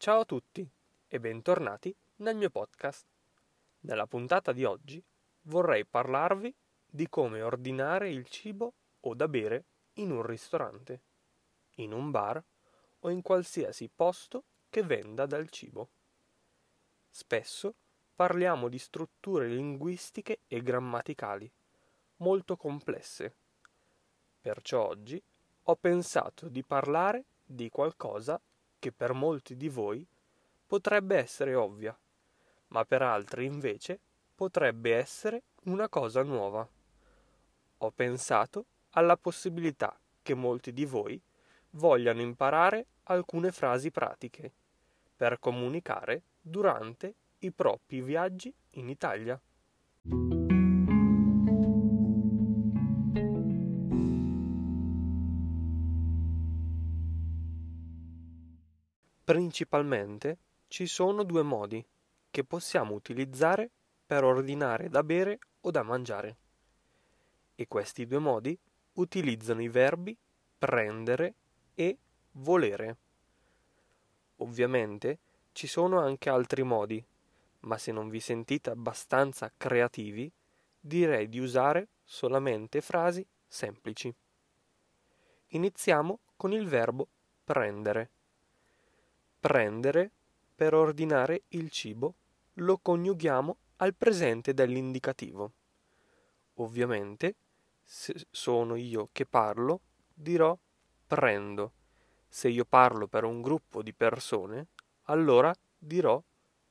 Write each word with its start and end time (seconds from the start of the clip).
Ciao 0.00 0.20
a 0.20 0.24
tutti 0.24 0.66
e 1.08 1.20
bentornati 1.20 1.94
nel 2.16 2.34
mio 2.34 2.48
podcast. 2.48 3.04
Nella 3.80 4.06
puntata 4.06 4.50
di 4.52 4.64
oggi 4.64 5.04
vorrei 5.42 5.84
parlarvi 5.84 6.54
di 6.86 7.06
come 7.10 7.42
ordinare 7.42 8.08
il 8.08 8.24
cibo 8.24 8.72
o 9.00 9.12
da 9.12 9.28
bere 9.28 9.64
in 9.96 10.10
un 10.10 10.22
ristorante, 10.22 11.02
in 11.74 11.92
un 11.92 12.10
bar 12.10 12.42
o 13.00 13.10
in 13.10 13.20
qualsiasi 13.20 13.90
posto 13.94 14.44
che 14.70 14.82
venda 14.82 15.26
del 15.26 15.50
cibo. 15.50 15.90
Spesso 17.10 17.74
parliamo 18.16 18.68
di 18.68 18.78
strutture 18.78 19.48
linguistiche 19.48 20.38
e 20.48 20.62
grammaticali 20.62 21.52
molto 22.16 22.56
complesse. 22.56 23.34
Perciò 24.40 24.82
oggi 24.86 25.22
ho 25.64 25.76
pensato 25.76 26.48
di 26.48 26.64
parlare 26.64 27.24
di 27.44 27.68
qualcosa 27.68 28.40
che 28.80 28.90
per 28.90 29.12
molti 29.12 29.56
di 29.56 29.68
voi 29.68 30.04
potrebbe 30.66 31.16
essere 31.16 31.54
ovvia, 31.54 31.96
ma 32.68 32.84
per 32.84 33.02
altri 33.02 33.44
invece 33.44 34.00
potrebbe 34.34 34.96
essere 34.96 35.42
una 35.64 35.88
cosa 35.88 36.24
nuova. 36.24 36.68
Ho 37.78 37.90
pensato 37.92 38.64
alla 38.90 39.16
possibilità 39.16 39.96
che 40.22 40.34
molti 40.34 40.72
di 40.72 40.84
voi 40.84 41.20
vogliano 41.70 42.20
imparare 42.20 42.86
alcune 43.04 43.52
frasi 43.52 43.90
pratiche 43.90 44.52
per 45.16 45.38
comunicare 45.38 46.22
durante 46.40 47.14
i 47.40 47.52
propri 47.52 48.00
viaggi 48.00 48.52
in 48.72 48.88
Italia. 48.88 49.40
Principalmente 59.30 60.38
ci 60.66 60.88
sono 60.88 61.22
due 61.22 61.42
modi 61.42 61.86
che 62.32 62.42
possiamo 62.42 62.94
utilizzare 62.94 63.70
per 64.04 64.24
ordinare 64.24 64.88
da 64.88 65.04
bere 65.04 65.38
o 65.60 65.70
da 65.70 65.84
mangiare. 65.84 66.36
E 67.54 67.68
questi 67.68 68.08
due 68.08 68.18
modi 68.18 68.58
utilizzano 68.94 69.62
i 69.62 69.68
verbi 69.68 70.16
prendere 70.58 71.34
e 71.76 71.96
volere. 72.32 72.96
Ovviamente 74.38 75.18
ci 75.52 75.68
sono 75.68 76.00
anche 76.00 76.28
altri 76.28 76.64
modi, 76.64 77.00
ma 77.60 77.78
se 77.78 77.92
non 77.92 78.08
vi 78.08 78.18
sentite 78.18 78.70
abbastanza 78.70 79.52
creativi, 79.56 80.28
direi 80.80 81.28
di 81.28 81.38
usare 81.38 81.86
solamente 82.02 82.80
frasi 82.80 83.24
semplici. 83.46 84.12
Iniziamo 85.50 86.18
con 86.34 86.52
il 86.52 86.66
verbo 86.66 87.06
prendere. 87.44 88.10
Prendere, 89.40 90.10
per 90.54 90.74
ordinare 90.74 91.44
il 91.48 91.70
cibo, 91.70 92.14
lo 92.54 92.76
coniughiamo 92.76 93.56
al 93.76 93.94
presente 93.94 94.52
dell'indicativo. 94.52 95.52
Ovviamente, 96.56 97.34
se 97.82 98.26
sono 98.30 98.76
io 98.76 99.08
che 99.10 99.24
parlo, 99.24 99.80
dirò 100.12 100.56
prendo. 101.06 101.72
Se 102.28 102.50
io 102.50 102.66
parlo 102.66 103.06
per 103.06 103.24
un 103.24 103.40
gruppo 103.40 103.82
di 103.82 103.94
persone, 103.94 104.66
allora 105.04 105.54
dirò 105.78 106.22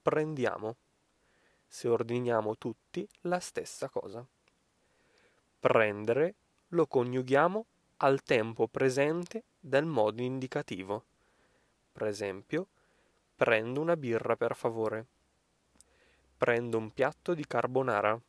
prendiamo. 0.00 0.76
Se 1.66 1.86
ordiniamo 1.86 2.56
tutti 2.56 3.06
la 3.22 3.40
stessa 3.40 3.90
cosa. 3.90 4.26
Prendere 5.60 6.34
lo 6.68 6.86
coniughiamo 6.86 7.66
al 7.98 8.22
tempo 8.22 8.68
presente 8.68 9.44
del 9.60 9.84
modo 9.84 10.22
indicativo. 10.22 11.04
Per 11.94 12.08
esempio, 12.08 12.66
prendo 13.36 13.80
una 13.80 13.96
birra 13.96 14.34
per 14.34 14.56
favore. 14.56 15.06
Prendo 16.36 16.76
un 16.76 16.92
piatto 16.92 17.34
di 17.34 17.46
carbonara. 17.46 18.20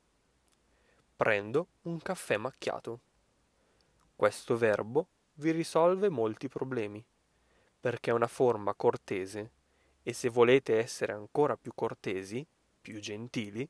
Prendo 1.17 1.67
un 1.81 1.99
caffè 1.99 2.37
macchiato. 2.37 2.99
Questo 4.15 4.55
verbo 4.55 5.07
vi 5.37 5.49
risolve 5.49 6.09
molti 6.09 6.47
problemi, 6.47 7.03
perché 7.79 8.11
è 8.11 8.13
una 8.13 8.27
forma 8.27 8.75
cortese 8.75 9.49
e 10.03 10.13
se 10.13 10.29
volete 10.29 10.77
essere 10.77 11.13
ancora 11.13 11.57
più 11.57 11.71
cortesi, 11.73 12.45
più 12.79 12.99
gentili, 12.99 13.67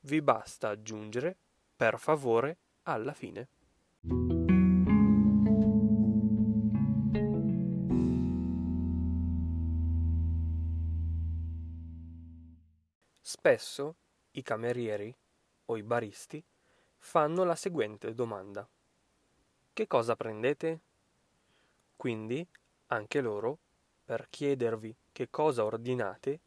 vi 0.00 0.20
basta 0.22 0.70
aggiungere 0.70 1.36
per 1.76 2.00
favore 2.00 2.56
alla 2.82 3.14
fine. 3.14 3.46
Spesso 13.28 13.96
i 14.30 14.42
camerieri 14.44 15.12
o 15.64 15.76
i 15.76 15.82
baristi 15.82 16.40
fanno 16.96 17.42
la 17.42 17.56
seguente 17.56 18.14
domanda. 18.14 18.64
Che 19.72 19.86
cosa 19.88 20.14
prendete? 20.14 20.80
Quindi 21.96 22.46
anche 22.86 23.20
loro, 23.20 23.58
per 24.04 24.28
chiedervi 24.30 24.96
che 25.10 25.28
cosa 25.28 25.64
ordinate, 25.64 26.38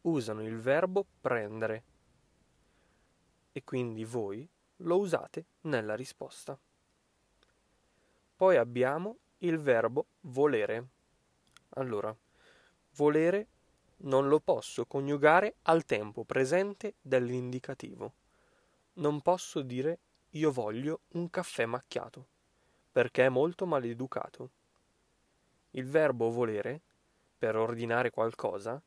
usano 0.00 0.42
il 0.42 0.58
verbo 0.58 1.06
prendere. 1.20 1.84
E 3.52 3.62
quindi 3.62 4.04
voi 4.04 4.44
lo 4.78 4.98
usate 4.98 5.44
nella 5.60 5.94
risposta. 5.94 6.58
Poi 8.34 8.56
abbiamo 8.56 9.18
il 9.38 9.60
verbo 9.60 10.06
volere. 10.22 10.88
Allora, 11.76 12.12
volere 12.96 13.46
non 14.04 14.28
lo 14.28 14.40
posso 14.40 14.86
coniugare 14.86 15.56
al 15.62 15.84
tempo 15.84 16.24
presente 16.24 16.94
dell'indicativo. 17.00 18.14
Non 18.94 19.20
posso 19.20 19.62
dire 19.62 19.98
io 20.30 20.50
voglio 20.50 21.00
un 21.12 21.30
caffè 21.30 21.64
macchiato, 21.64 22.26
perché 22.90 23.26
è 23.26 23.28
molto 23.28 23.66
maleducato. 23.66 24.50
Il 25.70 25.86
verbo 25.86 26.30
volere, 26.30 26.80
per 27.38 27.56
ordinare 27.56 28.10
qualcosa, 28.10 28.80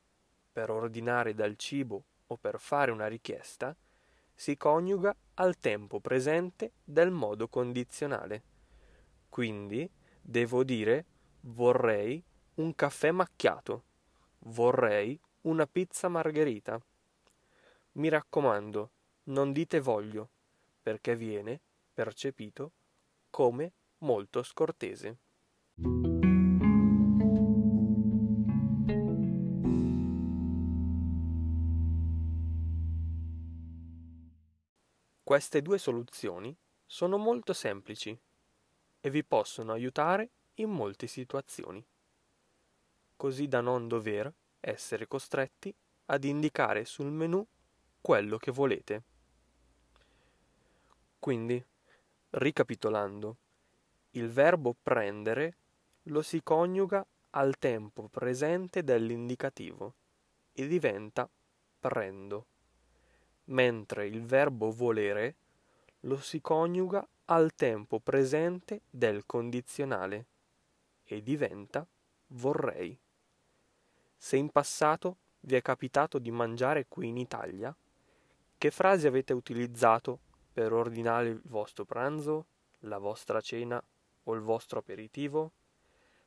per 0.51 0.69
ordinare 0.69 1.33
dal 1.33 1.55
cibo 1.55 2.03
o 2.27 2.37
per 2.37 2.59
fare 2.59 2.91
una 2.91 3.07
richiesta, 3.07 3.75
si 4.33 4.55
coniuga 4.55 5.15
al 5.35 5.57
tempo 5.59 5.99
presente 5.99 6.73
del 6.83 7.11
modo 7.11 7.47
condizionale. 7.47 8.43
Quindi 9.29 9.89
devo 10.21 10.63
dire 10.63 11.05
vorrei 11.41 12.23
un 12.55 12.75
caffè 12.75 13.11
macchiato 13.11 13.83
Vorrei 14.39 15.19
una 15.41 15.65
pizza 15.67 16.07
margherita. 16.07 16.79
Mi 17.93 18.09
raccomando, 18.09 18.91
non 19.23 19.51
dite 19.51 19.79
voglio, 19.79 20.29
perché 20.81 21.15
viene 21.15 21.59
percepito 21.93 22.71
come 23.29 23.73
molto 23.99 24.43
scortese. 24.43 25.17
Queste 35.23 35.61
due 35.61 35.77
soluzioni 35.77 36.55
sono 36.85 37.17
molto 37.17 37.51
semplici 37.51 38.17
e 38.99 39.09
vi 39.09 39.25
possono 39.25 39.73
aiutare 39.73 40.29
in 40.55 40.69
molte 40.69 41.07
situazioni 41.07 41.85
così 43.17 43.47
da 43.47 43.59
non 43.59 43.87
dover 43.87 44.31
essere 44.59 45.07
costretti 45.07 45.73
ad 46.05 46.23
indicare 46.23 46.85
sul 46.85 47.11
menu 47.11 47.45
quello 47.99 48.37
che 48.37 48.51
volete. 48.51 49.03
Quindi, 51.19 51.61
ricapitolando, 52.29 53.37
il 54.11 54.29
verbo 54.29 54.75
prendere 54.81 55.57
lo 56.03 56.21
si 56.21 56.41
coniuga 56.41 57.05
al 57.31 57.57
tempo 57.57 58.07
presente 58.07 58.83
dell'indicativo 58.83 59.93
e 60.53 60.67
diventa 60.67 61.29
prendo, 61.79 62.45
mentre 63.45 64.07
il 64.07 64.23
verbo 64.23 64.71
volere 64.71 65.35
lo 66.01 66.17
si 66.17 66.39
coniuga 66.39 67.05
al 67.25 67.53
tempo 67.55 67.99
presente 67.99 68.81
del 68.89 69.25
condizionale 69.25 70.25
e 71.03 71.21
diventa 71.21 71.85
vorrei. 72.27 72.97
Se 74.19 74.35
in 74.35 74.49
passato 74.49 75.17
vi 75.41 75.55
è 75.55 75.61
capitato 75.61 76.17
di 76.17 76.31
mangiare 76.31 76.87
qui 76.87 77.07
in 77.07 77.17
Italia, 77.17 77.73
che 78.57 78.71
frasi 78.71 79.05
avete 79.05 79.33
utilizzato 79.33 80.19
per 80.51 80.73
ordinare 80.73 81.29
il 81.29 81.41
vostro 81.45 81.85
pranzo, 81.85 82.47
la 82.79 82.97
vostra 82.97 83.39
cena 83.41 83.81
o 84.23 84.33
il 84.33 84.41
vostro 84.41 84.79
aperitivo? 84.79 85.51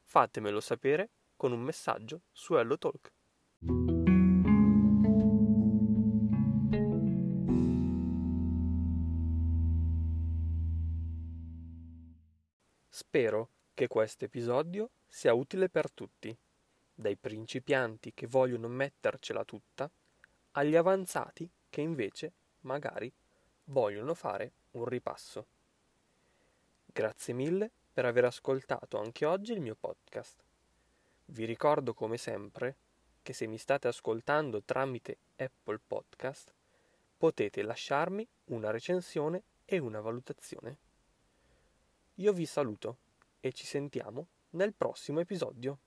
Fatemelo 0.04 0.60
sapere 0.60 1.10
con 1.36 1.52
un 1.52 1.60
messaggio 1.60 2.22
su 2.30 2.54
Hello 2.54 2.78
Talk. 2.78 3.12
Spero 12.88 13.50
che 13.74 13.88
questo 13.88 14.24
episodio 14.26 14.90
sia 15.08 15.34
utile 15.34 15.68
per 15.68 15.90
tutti. 15.90 16.36
Dai 17.00 17.16
principianti 17.16 18.12
che 18.12 18.26
vogliono 18.26 18.68
mettercela 18.68 19.42
tutta, 19.44 19.90
agli 20.52 20.76
avanzati 20.76 21.48
che 21.70 21.80
invece, 21.80 22.32
magari, 22.60 23.10
vogliono 23.64 24.14
fare 24.14 24.52
un 24.72 24.84
ripasso. 24.84 25.46
Grazie 26.84 27.32
mille 27.32 27.70
per 27.92 28.04
aver 28.04 28.26
ascoltato 28.26 28.98
anche 28.98 29.24
oggi 29.24 29.52
il 29.52 29.60
mio 29.60 29.76
podcast. 29.78 30.44
Vi 31.26 31.44
ricordo 31.44 31.94
come 31.94 32.18
sempre 32.18 32.76
che 33.22 33.32
se 33.32 33.46
mi 33.46 33.56
state 33.56 33.88
ascoltando 33.88 34.62
tramite 34.62 35.16
Apple 35.36 35.80
Podcast 35.86 36.52
potete 37.16 37.62
lasciarmi 37.62 38.26
una 38.46 38.70
recensione 38.70 39.42
e 39.64 39.78
una 39.78 40.00
valutazione. 40.00 40.76
Io 42.16 42.32
vi 42.32 42.44
saluto 42.44 42.96
e 43.40 43.52
ci 43.52 43.64
sentiamo 43.64 44.26
nel 44.50 44.74
prossimo 44.74 45.20
episodio. 45.20 45.78